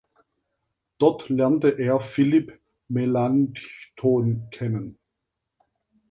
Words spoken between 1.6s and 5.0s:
er Philipp Melanchthon kennen.